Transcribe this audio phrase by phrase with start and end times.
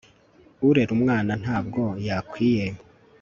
[0.67, 2.65] urera umwana nta bwo yakwiye